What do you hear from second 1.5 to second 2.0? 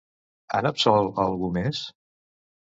més?